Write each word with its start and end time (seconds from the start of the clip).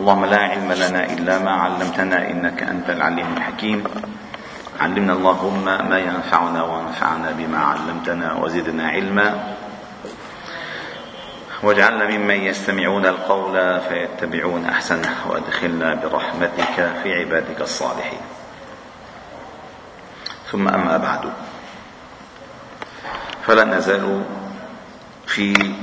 اللهم 0.00 0.24
لا 0.24 0.38
علم 0.38 0.72
لنا 0.72 1.12
إلا 1.12 1.38
ما 1.38 1.50
علمتنا 1.50 2.30
إنك 2.30 2.62
أنت 2.62 2.90
العليم 2.90 3.36
الحكيم. 3.36 3.84
علمنا 4.80 5.12
اللهم 5.12 5.64
ما 5.64 5.98
ينفعنا 5.98 6.62
وانفعنا 6.62 7.30
بما 7.30 7.58
علمتنا 7.58 8.34
وزدنا 8.34 8.88
علما. 8.88 9.54
واجعلنا 11.62 12.04
ممن 12.16 12.34
يستمعون 12.34 13.06
القول 13.06 13.80
فيتبعون 13.80 14.64
أحسنه 14.64 15.14
وادخلنا 15.28 15.94
برحمتك 15.94 16.76
في 17.02 17.14
عبادك 17.20 17.60
الصالحين. 17.60 18.24
ثم 20.52 20.68
أما 20.68 20.96
بعد. 20.96 21.32
فلا 23.46 23.64
نزال 23.64 24.24
في 25.26 25.74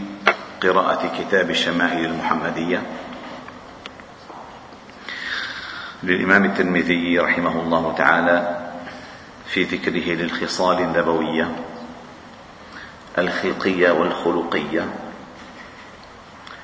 قراءة 0.63 1.01
كتاب 1.19 1.49
الشمائل 1.49 2.05
المحمدية. 2.05 2.81
للإمام 6.03 6.45
الترمذي 6.45 7.19
رحمه 7.19 7.61
الله 7.61 7.95
تعالى 7.97 8.69
في 9.47 9.63
ذكره 9.63 10.13
للخصال 10.13 10.79
النبوية 10.79 11.55
الخلقية 13.17 13.91
والخلقية. 13.91 14.93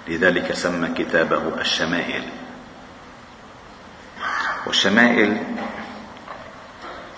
لذلك 0.07 0.53
سمى 0.53 0.87
كتابه 0.87 1.61
الشمائل. 1.61 2.23
والشمائل 4.65 5.43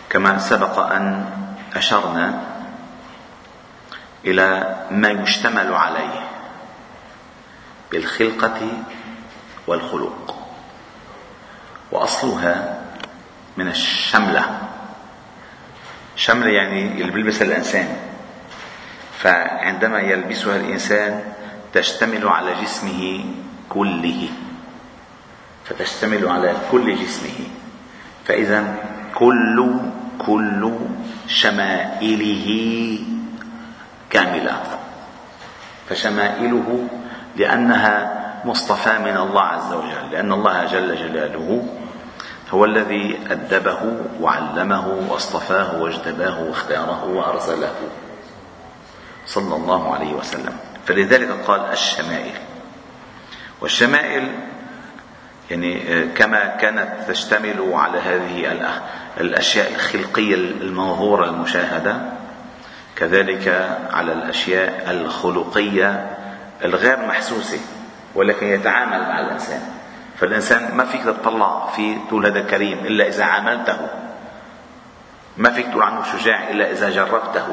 كما 0.09 0.39
سبق 0.39 0.79
أن 0.79 1.29
أشرنا 1.75 2.41
إلى 4.25 4.75
ما 4.91 5.09
يشتمل 5.09 5.73
عليه 5.73 6.27
بالخلقة 7.91 8.61
والخلق. 9.67 10.34
وأصلها 11.95 12.81
من 13.57 13.67
الشملة. 13.67 14.59
شملة 16.15 16.49
يعني 16.49 17.01
اللي 17.01 17.11
بيلبسها 17.11 17.47
الإنسان. 17.47 17.87
فعندما 19.19 19.99
يلبسها 19.99 20.55
الإنسان 20.55 21.23
تشتمل 21.73 22.27
على 22.27 22.53
جسمه 22.61 23.25
كله. 23.69 24.29
فتشتمل 25.65 26.27
على 26.27 26.53
كل 26.71 26.95
جسمه. 26.95 27.39
فإذا 28.25 28.75
كل 29.15 29.75
كل 30.19 30.71
شمائله 31.27 32.47
كاملة. 34.09 34.63
فشمائله 35.89 36.87
لأنها 37.35 38.25
مصطفى 38.45 38.99
من 38.99 39.17
الله 39.17 39.41
عز 39.41 39.73
وجل 39.73 40.11
لأن 40.11 40.33
الله 40.33 40.65
جل 40.65 40.95
جلاله 40.95 41.67
هو 42.55 42.65
الذي 42.65 43.19
أدبه 43.31 43.97
وعلمه 44.21 44.87
واصطفاه 45.09 45.81
واجتباه 45.81 46.43
واختاره 46.43 47.05
وأرسله 47.05 47.73
صلى 49.25 49.55
الله 49.55 49.93
عليه 49.93 50.13
وسلم. 50.13 50.57
فلذلك 50.85 51.29
قال 51.47 51.61
الشمائل. 51.61 52.33
والشمائل 53.61 54.31
يعني 55.51 55.93
آه، 55.93 56.05
كما 56.15 56.45
كانت 56.45 56.89
تشتمل 57.07 57.73
على 57.73 57.99
هذه 57.99 58.71
الأشياء 59.19 59.71
الخلقية 59.75 60.35
المظهوره 60.35 61.25
المشاهدة 61.29 61.97
كذلك 62.95 63.77
على 63.91 64.13
الأشياء 64.13 64.91
الخلقية 64.91 66.17
الغير 66.65 67.05
محسوسة 67.05 67.59
ولكن 68.15 68.47
يتعامل 68.47 68.99
مع 68.99 69.19
الإنسان. 69.19 69.74
فالإنسان 70.19 70.75
ما 70.75 70.85
فيك 70.85 71.03
تطلع 71.03 71.67
في 71.75 71.97
تقول 72.07 72.25
هذا 72.25 72.41
كريم 72.41 72.79
إلا 72.79 73.07
إذا 73.07 73.23
عاملته. 73.23 73.77
ما 75.37 75.49
فيك 75.49 75.65
تقول 75.65 75.83
عنه 75.83 76.03
شجاع 76.03 76.49
إلا 76.49 76.71
إذا 76.71 76.89
جربته. 76.89 77.47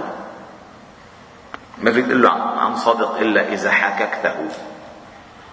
ما 1.78 1.92
فيك 1.92 2.06
تقول 2.06 2.22
له 2.22 2.30
عن 2.30 2.76
صادق 2.76 3.16
إلا 3.16 3.48
إذا 3.48 3.70
حاككته. 3.70 4.48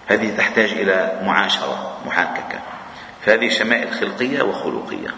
هذه 0.06 0.36
تحتاج 0.36 0.70
إلى 0.72 1.20
معاشرة 1.24 1.96
محاككة. 2.06 2.60
فهذه 3.26 3.48
شمائل 3.48 3.92
خلقية 3.92 4.42
وخلقية. 4.42 5.10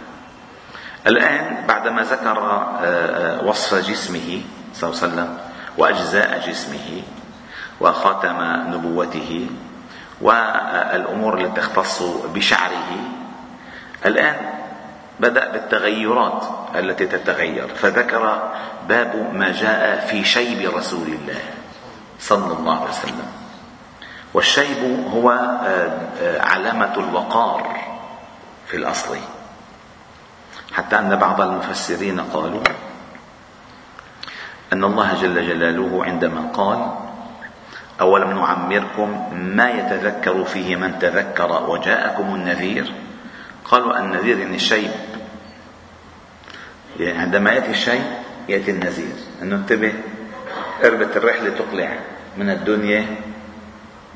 الآن 1.06 1.66
بعدما 1.66 2.02
ذكر 2.02 2.38
آه، 2.38 2.78
آه، 2.82 3.44
وصف 3.44 3.74
جسمه 3.90 4.40
صلى 4.74 4.90
الله 4.90 5.02
عليه 5.02 5.12
وسلم 5.12 5.38
وأجزاء 5.78 6.48
جسمه 6.48 7.02
وخاتم 7.80 8.42
نبوته 8.74 9.46
والأمور 10.22 11.40
التي 11.40 11.60
تختص 11.60 12.02
بشعره. 12.34 12.90
الآن 14.06 14.36
بدأ 15.20 15.52
بالتغيرات 15.52 16.44
التي 16.74 17.06
تتغير. 17.06 17.68
فذكر 17.68 18.52
باب 18.88 19.30
ما 19.32 19.52
جاء 19.52 20.06
في 20.06 20.24
شيب 20.24 20.76
رسول 20.76 21.08
الله 21.08 21.40
صلى 22.20 22.52
الله 22.52 22.80
عليه 22.80 22.90
وسلم. 22.90 23.32
والشيب 24.34 25.10
هو 25.14 25.30
آه، 25.30 25.98
آه، 26.22 26.42
علامة 26.42 26.94
الوقار 26.96 27.76
في 28.66 28.76
الأصل. 28.76 29.16
حتى 30.72 30.98
أن 30.98 31.16
بعض 31.16 31.40
المفسرين 31.40 32.20
قالوا 32.20 32.62
أن 34.72 34.84
الله 34.84 35.14
جل 35.14 35.48
جلاله 35.48 36.04
عندما 36.04 36.50
قال 36.54 36.94
أولم 38.00 38.30
نعمركم 38.30 39.28
ما 39.32 39.70
يتذكر 39.70 40.44
فيه 40.44 40.76
من 40.76 40.98
تذكر 40.98 41.70
وجاءكم 41.70 42.34
النذير؟ 42.34 42.92
قالوا 43.64 43.98
النذير 43.98 44.38
يعني 44.38 44.56
الشيب 44.56 44.90
يعني 47.00 47.18
عندما 47.18 47.52
يأتي 47.52 47.70
الشيء 47.70 48.04
يأتي 48.48 48.70
النذير. 48.70 49.14
أنه 49.42 49.56
انتبه 49.56 49.92
اربط 50.84 51.16
الرحلة 51.16 51.50
تقلع 51.50 51.98
من 52.36 52.50
الدنيا 52.50 53.06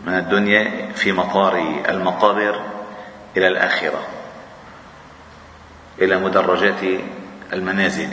من 0.07 0.13
الدنيا 0.13 0.93
في 0.93 1.13
مطار 1.13 1.83
المقابر 1.89 2.61
إلى 3.37 3.49
الآخرة 3.49 4.07
إلى 5.99 6.19
مدرجات 6.19 7.01
المنازل. 7.53 8.09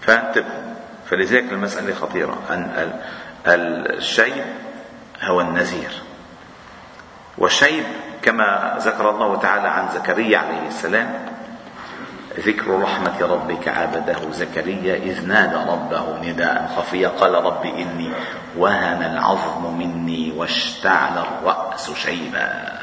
فانتبه. 0.00 0.62
فلذلك 1.10 1.52
المسألة 1.52 1.94
خطيرة. 1.94 2.38
أن 2.50 2.92
الشيب 3.46 4.44
هو 5.22 5.40
النذير. 5.40 6.02
والشيب 7.38 7.84
كما 8.22 8.76
ذكر 8.80 9.10
الله 9.10 9.36
تعالى 9.36 9.68
عن 9.68 9.88
زكريا 9.94 10.38
عليه 10.38 10.68
السلام 10.68 11.28
ذكر 12.38 12.80
رحمة 12.80 13.20
ربك 13.20 13.68
عبده 13.68 14.30
زكريا 14.30 14.94
إذ 14.94 15.26
نادى 15.26 15.70
ربه 15.70 16.18
نداء 16.18 16.72
خفيا 16.76 17.08
قال 17.08 17.34
رب 17.34 17.64
إني 17.66 18.10
وهن 18.56 19.02
العظم 19.02 19.78
مني 19.78 20.32
واشتعل 20.36 21.18
الرأس 21.18 21.90
شيبا. 21.90 22.78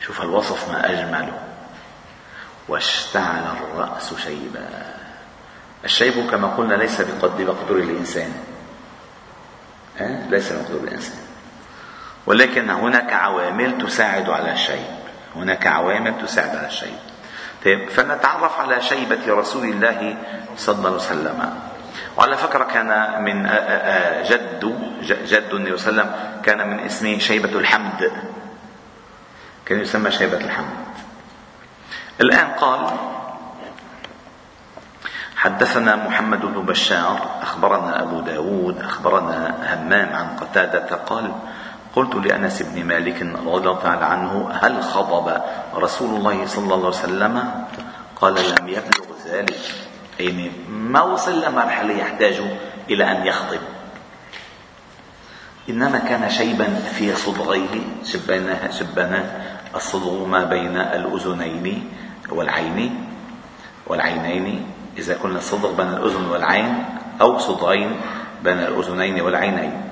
شوف 0.00 0.22
الوصف 0.22 0.72
ما 0.72 0.90
أجمله. 0.90 1.38
واشتعل 2.68 3.44
الرأس 3.60 4.14
شيبا. 4.14 4.68
الشيب 5.84 6.30
كما 6.30 6.48
قلنا 6.48 6.74
ليس 6.74 7.00
بقدر 7.00 7.76
الإنسان. 7.76 8.32
ليس 10.00 10.52
بقدر 10.52 10.84
الإنسان. 10.84 11.18
ولكن 12.26 12.70
هناك 12.70 13.12
عوامل 13.12 13.78
تساعد 13.78 14.30
على 14.30 14.52
الشيب 14.52 14.96
هناك 15.36 15.66
عوامل 15.66 16.14
تساعد 16.22 16.56
على 16.56 16.66
الشيب 16.66 16.98
طيب 17.64 17.88
فنتعرف 17.88 18.60
على 18.60 18.80
شيبة 18.80 19.20
رسول 19.28 19.64
الله 19.64 20.16
صلى 20.56 20.76
الله 20.76 20.88
عليه 20.88 20.96
وسلم. 20.96 21.60
وعلى 22.16 22.36
فكرة 22.36 22.64
كان 22.64 23.22
من 23.22 23.42
جد 24.24 24.62
جد 25.02 25.50
النبي 25.52 25.76
صلى 25.76 25.90
الله 25.90 26.02
عليه 26.02 26.12
وسلم 26.12 26.40
كان 26.42 26.68
من 26.70 26.80
اسمه 26.80 27.18
شيبة 27.18 27.58
الحمد. 27.58 28.12
كان 29.66 29.80
يسمى 29.80 30.10
شيبة 30.10 30.36
الحمد. 30.36 30.76
الآن 32.20 32.46
قال 32.46 32.96
حدثنا 35.46 35.96
محمد 35.96 36.40
بن 36.40 36.66
بشار 36.66 37.38
أخبرنا 37.42 38.02
أبو 38.02 38.20
داود 38.20 38.82
أخبرنا 38.82 39.54
همام 39.74 40.08
عن 40.14 40.26
قتادة 40.36 40.96
قال 40.96 41.32
قلت 41.96 42.14
لأنس 42.14 42.62
بن 42.62 42.84
مالك 42.84 43.22
رضي 43.22 43.68
الله 43.70 43.78
تعالى 43.82 44.04
عنه 44.04 44.50
هل 44.62 44.82
خضب 44.82 45.40
رسول 45.74 46.14
الله 46.14 46.46
صلى 46.46 46.74
الله 46.74 46.76
عليه 46.76 46.86
وسلم؟ 46.86 47.64
قال 48.16 48.34
لم 48.34 48.68
يبلغ 48.68 49.06
ذلك. 49.26 49.60
يعني 50.20 50.50
ما 50.68 51.02
وصل 51.02 51.44
لمرحلة 51.44 51.94
يحتاج 51.94 52.42
إلى 52.90 53.04
أن 53.10 53.26
يخطب. 53.26 53.62
إنما 55.70 55.98
كان 55.98 56.30
شيبا 56.30 56.74
في 56.98 57.14
صدغيه 57.14 58.02
شبانه 58.04 58.70
شبانه 58.70 59.22
الصدغ 59.74 60.26
ما 60.26 60.44
بين 60.44 60.76
الأذنين 60.76 61.90
والعين 62.30 63.06
والعينين 63.86 64.75
إذا 64.98 65.14
كنا 65.14 65.38
الصدغ 65.38 65.72
بين 65.76 65.88
الأذن 65.88 66.24
والعين 66.26 66.84
أو 67.20 67.38
صدغين 67.38 68.00
بين 68.44 68.58
الأذنين 68.58 69.20
والعينين. 69.20 69.82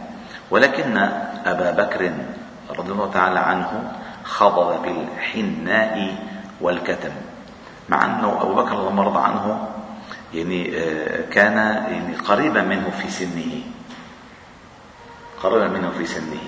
ولكن 0.51 0.97
أبا 1.47 1.71
بكر 1.71 2.13
رضي 2.79 2.93
الله 2.93 3.11
تعالى 3.11 3.39
عنه 3.39 3.93
خضب 4.25 4.83
بالحناء 4.83 6.17
والكتم. 6.61 7.13
مع 7.89 8.05
أنه 8.05 8.43
أبو 8.43 8.55
بكر 8.55 8.77
رضي 8.77 8.89
الله 8.89 9.21
عنه 9.21 9.69
يعني 10.35 10.79
آه، 10.79 11.31
كان 11.31 11.57
يعني 11.93 12.17
قريبا 12.17 12.63
منه 12.63 12.91
في 12.91 13.11
سنه. 13.11 13.63
قريبا 15.43 15.69
منه 15.69 15.91
في 15.99 16.07
سنه. 16.07 16.45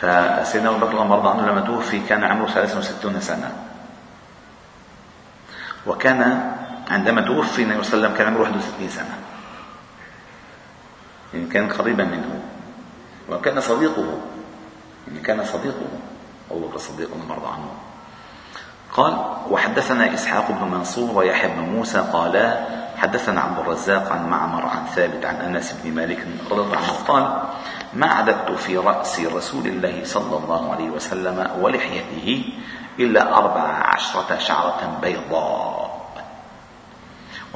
فسيدنا 0.00 0.70
أبو 0.70 0.86
بكر 0.86 0.94
رضي 0.94 1.28
عنه 1.28 1.46
لما 1.46 1.60
توفي 1.60 2.00
كان 2.08 2.24
عمره 2.24 2.46
63 2.46 3.20
سنة. 3.20 3.52
وكان 5.86 6.52
عندما 6.90 7.20
توفي 7.20 7.62
النبي 7.62 7.82
صلى 7.82 7.94
الله 7.94 8.08
عليه 8.08 8.14
وسلم 8.14 8.14
كان 8.18 8.26
عمره 8.26 8.40
61 8.40 8.88
سنة. 8.88 9.18
يعني 11.34 11.46
كان 11.46 11.72
قريبا 11.72 12.04
منه. 12.04 12.42
وكان 13.28 13.60
صديقه. 13.60 14.20
يعني 15.08 15.20
كان 15.20 15.44
صديقه. 15.44 15.88
أبو 16.50 16.66
بكر 16.66 16.74
الصديق 16.74 17.10
رضي 17.10 17.22
الله 17.22 17.52
عنه. 17.52 17.70
قال 18.92 19.36
وحدثنا 19.50 20.14
إسحاق 20.14 20.50
بن 20.50 20.70
منصور 20.70 21.18
ويحيى 21.18 21.50
بن 21.50 21.60
موسى 21.60 21.98
قالا 21.98 22.66
حدثنا 22.96 23.40
عبد 23.40 23.58
الرزاق 23.58 24.12
عن 24.12 24.30
معمر 24.30 24.66
عن 24.66 24.86
ثابت 24.94 25.24
عن 25.24 25.34
أنس 25.34 25.74
بن 25.84 25.94
مالك 25.94 26.26
رضي 26.50 26.60
الله 26.60 26.76
عنه. 26.76 26.92
قال 27.08 27.42
ما 27.94 28.06
عددت 28.06 28.50
في 28.50 28.76
رأس 28.76 29.20
رسول 29.20 29.66
الله 29.66 30.04
صلى 30.04 30.36
الله 30.38 30.72
عليه 30.72 30.90
وسلم 30.90 31.50
ولحيته 31.60 32.44
إلا 32.98 33.36
أربع 33.36 33.60
عشرة 33.62 34.38
شعرة 34.38 34.98
بيضاء. 35.02 35.85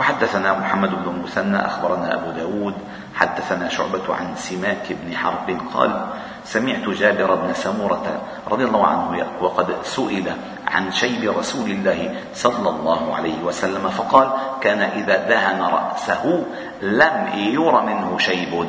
وحدثنا 0.00 0.58
محمد 0.58 0.90
بن 1.04 1.22
مثنى 1.22 1.66
أخبرنا 1.66 2.14
أبو 2.14 2.30
داود 2.30 2.74
حدثنا 3.14 3.68
شعبة 3.68 4.14
عن 4.14 4.36
سماك 4.36 4.86
بن 4.88 5.16
حرب 5.16 5.60
قال 5.74 6.06
سمعت 6.44 6.88
جابر 6.88 7.34
بن 7.34 7.54
سمورة 7.54 8.20
رضي 8.50 8.64
الله 8.64 8.86
عنه 8.86 9.26
وقد 9.40 9.76
سئل 9.84 10.32
عن 10.68 10.92
شيب 10.92 11.38
رسول 11.38 11.70
الله 11.70 12.14
صلى 12.34 12.68
الله 12.68 13.14
عليه 13.14 13.42
وسلم 13.42 13.88
فقال 13.88 14.28
كان 14.60 14.80
إذا 14.80 15.28
دهن 15.28 15.60
رأسه 15.62 16.44
لم 16.82 17.28
ير 17.36 17.80
منه 17.80 18.18
شيب. 18.18 18.66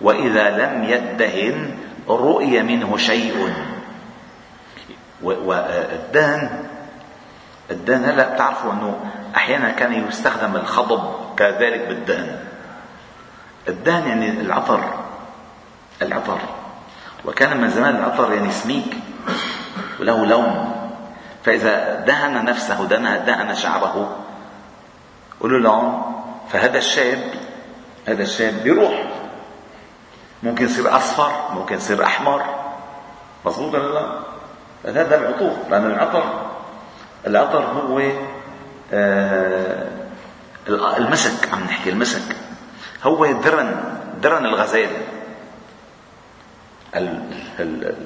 وإذا 0.00 0.50
لم 0.50 0.84
يدهن 0.84 1.76
رؤي 2.08 2.62
منه 2.62 2.96
شيء. 2.96 3.52
والدهن 5.22 6.50
الدهن 7.70 8.04
هلا 8.04 8.34
بتعرفوا 8.34 8.72
إنه 8.72 9.19
أحيانا 9.36 9.70
كان 9.70 10.08
يستخدم 10.08 10.56
الخضب 10.56 11.14
كذلك 11.36 11.88
بالدهن. 11.88 12.44
الدهن 13.68 14.08
يعني 14.08 14.30
العطر 14.30 14.80
العطر. 16.02 16.38
وكان 17.24 17.60
من 17.60 17.70
زمان 17.70 17.96
العطر 17.96 18.32
يعني 18.32 18.50
سميك 18.50 18.96
وله 20.00 20.26
لون. 20.26 20.74
فإذا 21.44 22.00
دهن 22.00 22.44
نفسه 22.44 22.84
دهن, 22.84 23.24
دهن 23.24 23.54
شعره 23.54 24.16
وله 25.40 25.58
لون 25.58 26.02
فهذا 26.52 26.78
الشاب 26.78 27.24
هذا 28.08 28.22
الشاب 28.22 28.54
بيروح. 28.54 29.04
ممكن 30.42 30.64
يصير 30.64 30.96
أصفر 30.96 31.32
ممكن 31.54 31.74
يصير 31.76 32.04
أحمر. 32.04 32.44
مضبوط 33.44 33.74
ولا 33.74 33.94
لا؟ 33.94 34.20
هذا 34.84 35.16
العطور 35.16 35.56
لأن 35.70 35.86
العطر 35.86 36.24
العطر 37.26 37.64
هو 37.64 38.00
المسك 40.68 41.52
عم 41.52 41.64
نحكي 41.64 41.90
المسك. 41.90 42.36
هو 43.02 43.26
درن 43.26 43.76
درن 44.22 44.44
الغزال. 44.46 44.90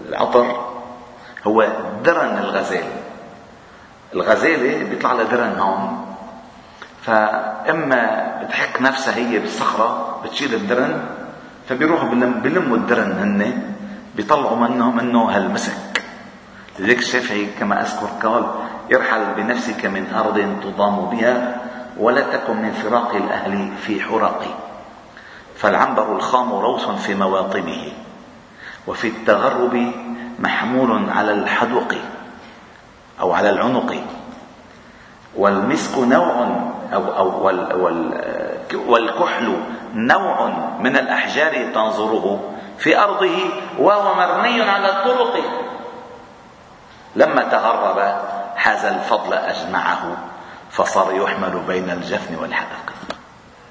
العطر 0.08 0.46
هو 1.46 1.68
درن 2.04 2.38
الغزال. 2.38 2.84
الغزالة 4.14 4.84
بيطلع 4.88 5.12
لها 5.12 5.24
درن 5.24 5.58
هون. 5.58 6.06
فإما 7.02 8.02
بتحك 8.42 8.82
نفسها 8.82 9.16
هي 9.16 9.38
بالصخرة 9.38 10.20
بتشيل 10.24 10.54
الدرن 10.54 11.04
فبيروحوا 11.68 12.08
بلموا 12.14 12.76
الدرن 12.76 13.12
هن 13.12 13.62
بيطلعوا 14.16 14.56
منه 14.56 14.90
منه 14.90 15.22
هالمسك. 15.22 16.02
لذلك 16.78 16.98
الشافعي 16.98 17.46
كما 17.58 17.82
أذكر 17.82 18.06
قال 18.22 18.44
ارحل 18.92 19.24
بنفسك 19.36 19.86
من 19.86 20.12
أرض 20.14 20.58
تضام 20.62 20.96
بها 21.10 21.56
ولا 21.98 22.20
تكن 22.20 22.56
من 22.56 22.72
فراق 22.72 23.14
الأهل 23.14 23.68
في 23.76 24.00
حرق 24.00 24.42
فالعنبر 25.56 26.16
الخام 26.16 26.52
روس 26.52 26.86
في 26.86 27.14
مواطنه 27.14 27.82
وفي 28.86 29.08
التغرب 29.08 29.92
محمول 30.38 31.10
على 31.10 31.32
الحدق 31.32 31.94
أو 33.20 33.32
على 33.32 33.50
العنق. 33.50 33.94
والمسك 35.36 35.98
نوع 35.98 36.46
أو, 36.94 37.16
أو 37.16 37.46
وال 37.46 37.76
وال 37.76 38.20
والكحل 38.86 39.56
نوع 39.94 40.48
من 40.80 40.96
الأحجار 40.96 41.72
تنظره 41.74 42.40
في 42.78 42.98
أرضه 42.98 43.36
وهو 43.78 44.14
مرمي 44.14 44.62
على 44.62 44.88
الطرق 44.88 45.40
لما 47.16 47.42
تغرب 47.42 48.14
حاز 48.64 48.84
الفضل 48.84 49.34
أجمعه 49.34 50.16
فصار 50.70 51.14
يحمل 51.14 51.62
بين 51.66 51.90
الجفن 51.90 52.34
والحدق 52.34 52.92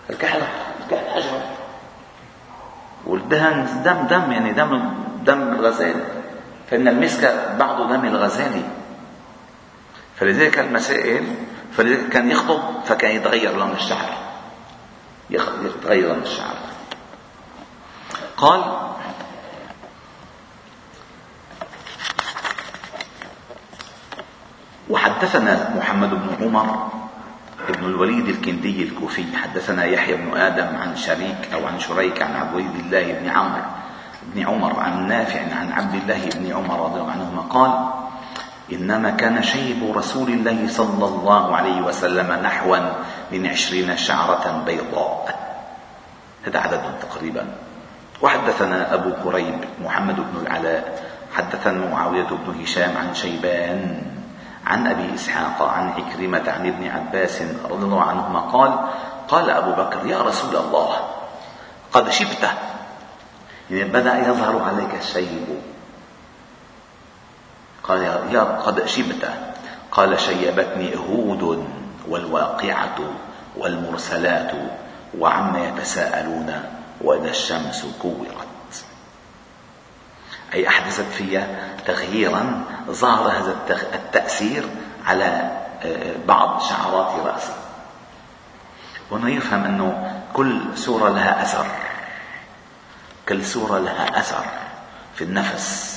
الكحل 0.09 0.41
الكحل 0.79 1.07
أجمل 1.15 1.41
والدهن 3.05 3.83
دم 3.83 4.07
دم 4.07 4.31
يعني 4.31 4.51
دم 4.51 4.93
دم 5.25 5.41
الغزال 5.41 6.03
فإن 6.71 6.87
المسك 6.87 7.55
بعض 7.59 7.89
دم 7.91 8.05
الغزال 8.05 8.61
فلذلك 10.15 10.59
المسائل 10.59 11.35
فلذلك 11.77 12.09
كان 12.09 12.31
يخطب 12.31 12.61
فكان 12.85 13.15
يتغير 13.15 13.57
لون 13.57 13.71
الشعر. 13.71 14.09
يتغير 15.29 16.07
لون 16.07 16.21
الشعر. 16.21 16.55
قال 18.37 18.63
وحدثنا 24.89 25.69
محمد 25.77 26.09
بن 26.09 26.29
عمر 26.45 26.89
ابن 27.69 27.85
الوليد 27.85 28.27
الكندي 28.27 28.83
الكوفي. 28.83 29.25
حدثنا 29.37 29.85
يحيى 29.85 30.15
بن 30.15 30.37
آدم 30.37 30.75
عن 30.75 30.95
شريك 30.95 31.53
أو 31.53 31.67
عن 31.67 31.79
شريك 31.79 32.21
عن 32.21 32.35
عبيد 32.35 32.75
الله 32.75 33.13
بن 33.13 33.29
عمرو 33.29 33.63
بن 34.23 34.47
عمر 34.47 34.79
عن 34.79 35.07
نافع 35.07 35.41
عن 35.55 35.71
عبد 35.71 35.95
الله 35.95 36.29
بن 36.35 36.51
عمر 36.51 36.85
رضي 36.85 36.99
الله 36.99 37.11
عنهما 37.11 37.41
قال 37.41 37.71
إنما 38.73 39.09
كان 39.09 39.43
شيب 39.43 39.97
رسول 39.97 40.29
الله 40.29 40.67
صلى 40.67 41.05
الله 41.05 41.55
عليه 41.55 41.81
وسلم 41.81 42.31
نحوا 42.43 42.79
من 43.31 43.47
عشرين 43.47 43.97
شعرة 43.97 44.63
بيضاء. 44.65 45.39
هذا 46.43 46.59
عدد 46.59 46.81
تقريبا. 47.01 47.47
وحدثنا 48.21 48.93
أبو 48.93 49.11
كريب 49.23 49.55
محمد 49.83 50.15
بن 50.15 50.41
العلاء. 50.41 51.03
حدثنا 51.33 51.89
معاوية 51.91 52.27
بن 52.27 52.61
هشام 52.63 52.97
عن 52.97 53.15
شيبان. 53.15 54.12
عن 54.65 54.87
أبي 54.87 55.15
إسحاق 55.15 55.61
عن 55.61 55.89
عكرمة 55.89 56.51
عن 56.51 56.67
ابن 56.67 56.87
عباس 56.87 57.41
رضي 57.69 57.85
الله 57.85 58.01
عنهما 58.01 58.39
قال 58.39 58.89
قال 59.27 59.49
أبو 59.49 59.71
بكر 59.71 60.07
يا 60.07 60.21
رسول 60.21 60.55
الله 60.55 60.95
قد 61.93 62.09
شبت 62.09 62.49
يعني 63.71 63.89
بدأ 63.91 64.19
يظهر 64.19 64.61
عليك 64.61 64.95
الشيب. 65.01 65.47
قال 67.83 68.01
يا 68.31 68.43
قد 68.43 68.85
شبت 68.85 69.29
قال 69.91 70.19
شيبتني 70.19 70.95
هود 70.95 71.67
والواقعة 72.07 72.99
والمرسلات 73.57 74.51
وعما 75.19 75.67
يتساءلون 75.67 76.63
وإذا 77.01 77.29
الشمس 77.29 77.85
كورت. 78.01 78.42
أي 80.53 80.67
أحدثت 80.67 81.11
فيها 81.11 81.47
تغييرا 81.85 82.63
ظهر 82.89 83.27
هذا 83.27 83.55
التأثير 83.93 84.63
على 85.05 85.51
آه، 85.83 86.15
بعض 86.27 86.61
شعرات 86.61 87.25
رأسه 87.25 87.53
وهنا 89.11 89.29
يفهم 89.29 89.63
أنه 89.63 90.21
كل 90.33 90.61
سورة 90.75 91.09
لها 91.09 91.41
أثر. 91.41 91.65
كل 93.29 93.45
سورة 93.45 93.79
لها 93.79 94.19
أثر 94.19 94.45
في 95.15 95.23
النفس. 95.23 95.93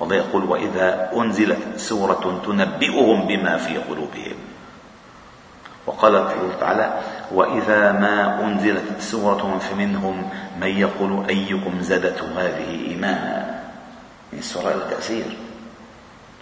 والله 0.00 0.16
يقول 0.16 0.44
وإذا 0.44 1.10
أنزلت 1.16 1.58
سورة 1.76 2.42
تنبئهم 2.46 3.26
بما 3.26 3.56
في 3.56 3.78
قلوبهم. 3.78 4.36
وقال 5.86 6.16
الله 6.16 6.50
تعالى 6.60 7.00
وإذا 7.32 7.92
ما 7.92 8.44
أنزلت 8.44 9.00
سورة 9.00 9.58
فمنهم 9.70 10.30
من 10.60 10.68
يقول 10.68 11.28
أيكم 11.28 11.80
زادته 11.80 12.26
هذه 12.38 12.86
إيمانا. 12.88 13.60
من 14.32 14.38
السورة 14.38 14.70
التأثير 14.70 15.24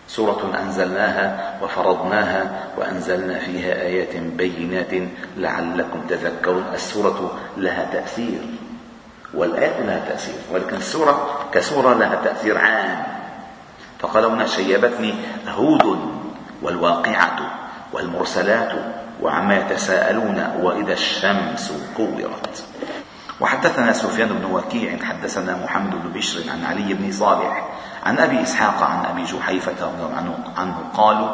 سورة 0.08 0.60
أنزلناها 0.62 1.58
وفرضناها 1.62 2.68
وأنزلنا 2.76 3.38
فيها 3.38 3.72
آيات 3.72 4.16
بينات 4.16 5.08
لعلكم 5.36 6.00
تذكرون. 6.08 6.64
السورة 6.74 7.38
لها 7.56 7.84
تأثير. 7.92 8.40
والآيات 9.34 9.80
لها 9.80 10.08
تأثير 10.08 10.34
ولكن 10.52 10.76
السورة 10.76 11.46
كسورة 11.52 11.94
لها 11.94 12.14
تأثير 12.24 12.58
عام. 12.58 13.02
فقال 13.98 14.24
هنا 14.24 14.46
شيبتني 14.46 15.14
هود 15.48 16.00
والواقعة 16.62 17.36
والمرسلات 17.92 18.99
وعما 19.22 19.56
يتساءلون 19.56 20.46
وإذا 20.60 20.92
الشمس 20.92 21.72
كورت. 21.96 22.64
وحدثنا 23.40 23.92
سفيان 23.92 24.28
بن 24.28 24.44
وكيع 24.44 25.04
حدثنا 25.04 25.56
محمد 25.64 25.90
بن 25.90 26.12
بشر 26.12 26.50
عن 26.50 26.64
علي 26.64 26.94
بن 26.94 27.12
صالح 27.12 27.68
عن 28.06 28.18
أبي 28.18 28.42
إسحاق 28.42 28.82
عن 28.82 29.04
رضي 29.82 30.04
الله 30.04 30.16
عنه, 30.16 30.34
عنه 30.56 30.76
قالوا 30.94 31.30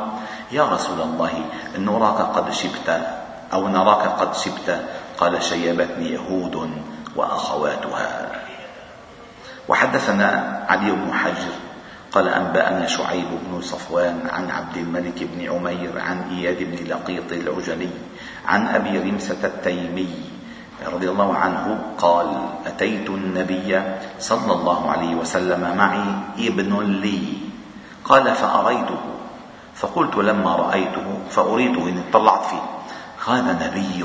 يا 0.52 0.64
رسول 0.64 1.00
الله 1.00 1.44
نراك 1.78 2.20
قد 2.36 2.52
شبت 2.52 3.00
أو 3.52 3.68
نراك 3.68 4.02
قد 4.20 4.34
شبت 4.34 4.84
قال 5.18 5.42
شيبتني 5.42 6.12
يهود 6.12 6.70
وأخواتها. 7.16 8.32
وحدثنا 9.68 10.62
علي 10.68 10.90
بن 10.90 11.12
حجر 11.12 11.65
قال 12.16 12.28
أنبأنا 12.28 12.86
شعيب 12.86 13.28
بن 13.28 13.60
صفوان 13.60 14.24
عن 14.32 14.50
عبد 14.50 14.76
الملك 14.76 15.18
بن 15.20 15.52
عمير 15.52 16.00
عن 16.00 16.22
إياد 16.32 16.56
بن 16.62 16.88
لقيط 16.88 17.32
العجلي 17.32 17.90
عن 18.46 18.66
أبي 18.66 18.98
رمسة 18.98 19.36
التيمي 19.44 20.14
رضي 20.86 21.10
الله 21.10 21.34
عنه 21.34 21.78
قال 21.98 22.26
أتيت 22.66 23.10
النبي 23.10 23.82
صلى 24.20 24.52
الله 24.52 24.90
عليه 24.90 25.14
وسلم 25.14 25.76
معي 25.76 26.04
ابن 26.48 27.00
لي. 27.00 27.20
قال 28.04 28.34
فأريته. 28.34 29.00
فقلت 29.74 30.16
لما 30.16 30.56
رأيته 30.56 31.18
فأريته 31.30 31.88
إن 31.88 32.02
اطلعت 32.08 32.44
فيه. 32.44 32.66
هذا 33.32 33.52
نبي. 33.66 34.04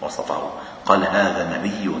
وصفه. 0.00 0.50
قال 0.86 1.06
هذا 1.06 1.58
نبي. 1.58 1.94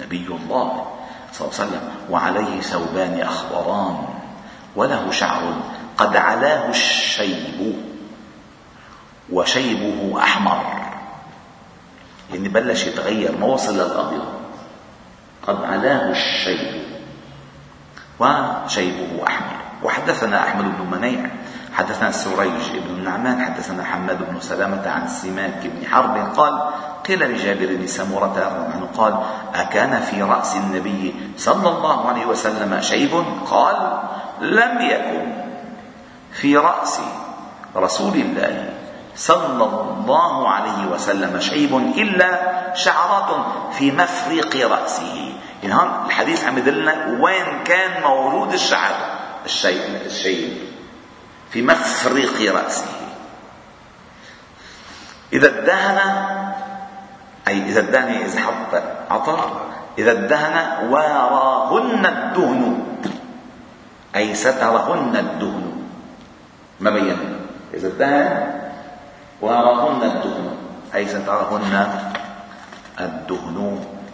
نبي 0.00 0.26
الله 0.26 0.86
صلى 1.32 1.48
الله 1.48 1.54
عليه 1.58 1.70
وسلم. 1.70 1.82
وعليه 2.10 2.60
ثوبان 2.60 3.20
أخضران. 3.20 4.19
وله 4.76 5.10
شعر 5.10 5.54
قد 5.96 6.16
علاه 6.16 6.68
الشيب 6.68 7.74
وشيبه 9.32 10.22
أحمر. 10.22 10.64
يعني 12.32 12.48
بلش 12.48 12.84
يتغير 12.84 13.36
ما 13.36 13.46
وصل 13.46 13.74
للأبيض. 13.74 14.24
قد 15.46 15.64
علاه 15.64 16.10
الشيب 16.10 16.82
وشيبه 18.20 19.26
أحمر. 19.26 19.56
وحدثنا 19.82 20.48
أحمد 20.48 20.64
بن 20.64 20.98
منيع 20.98 21.30
حدثنا 21.74 22.10
سريج 22.10 22.70
بن 22.72 22.94
النعمان 22.94 23.44
حدثنا 23.44 23.84
حماد 23.84 24.30
بن 24.30 24.40
سلامة 24.40 24.88
عن 24.88 25.08
سماك 25.08 25.66
بن 25.66 25.86
حرب 25.86 26.36
قال 26.36 26.70
قيل 27.08 27.30
لجابر 27.30 27.76
بن 27.76 27.86
سمرة 27.86 28.70
عنه 28.74 28.88
قال 28.96 29.20
أكان 29.54 30.00
في 30.00 30.22
رأس 30.22 30.56
النبي 30.56 31.14
صلى 31.36 31.68
الله 31.68 32.08
عليه 32.08 32.26
وسلم 32.26 32.80
شيب؟ 32.80 33.24
قال 33.50 33.89
لم 34.40 34.80
يكن 34.80 35.32
في 36.32 36.56
رأس 36.56 37.00
رسول 37.76 38.14
الله 38.14 38.72
صلى 39.16 39.64
الله 39.64 40.48
عليه 40.48 40.86
وسلم 40.86 41.40
شيب 41.40 41.76
إلا 41.76 42.30
شعرات 42.74 43.46
في 43.72 43.92
مفرق 43.92 44.56
رأسه. 44.56 45.32
يعني 45.62 45.74
هون 45.74 46.06
الحديث 46.06 46.44
عم 46.44 46.58
يدلنا 46.58 47.18
وين 47.20 47.64
كان 47.64 48.02
موجود 48.02 48.52
الشعر 48.52 48.94
الشيب 49.44 50.02
الشيب 50.06 50.58
في 51.50 51.62
مفرق 51.62 52.54
رأسه. 52.54 52.86
إذا 55.32 55.46
ادهن 55.46 55.98
أي 57.48 57.62
إذا 57.62 57.80
ادهن 57.80 58.12
إذا 58.12 58.40
حط 58.40 58.82
عطر 59.10 59.60
إذا 59.98 60.10
ادهن 60.10 60.88
واراهن 60.90 62.06
الدهن. 62.06 62.89
أي 64.16 64.34
سترهن 64.34 65.16
الدهن. 65.16 65.66
ما 66.80 66.90
بين؟ 66.90 67.18
إذا 67.74 67.88
ادهن 67.88 68.26
واراهن 69.40 70.02
الدهن. 70.02 70.46
أي 70.94 71.06
سترهن 71.06 71.74
الدهن. 73.00 73.58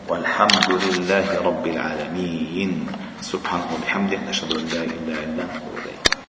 والحمد 0.08 0.70
لله 0.70 1.28
رب 1.42 1.64
العالمين. 1.66 2.86
سبحانه 3.20 3.66
وبحمده 3.74 4.18
نشهد 4.28 4.50
أن 4.54 4.64
لا 4.70 4.82
إله 4.84 5.18
إلا 5.24 5.42
الله 5.42 6.05